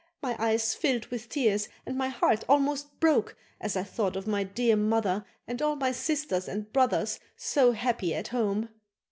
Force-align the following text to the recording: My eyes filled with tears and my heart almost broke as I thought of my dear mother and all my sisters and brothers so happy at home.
My 0.23 0.35
eyes 0.43 0.73
filled 0.73 1.05
with 1.11 1.29
tears 1.29 1.69
and 1.85 1.95
my 1.95 2.07
heart 2.07 2.43
almost 2.49 2.99
broke 2.99 3.37
as 3.59 3.77
I 3.77 3.83
thought 3.83 4.15
of 4.15 4.25
my 4.25 4.43
dear 4.43 4.75
mother 4.75 5.23
and 5.47 5.61
all 5.61 5.75
my 5.75 5.91
sisters 5.91 6.47
and 6.47 6.73
brothers 6.73 7.19
so 7.37 7.73
happy 7.73 8.15
at 8.15 8.29
home. 8.29 8.69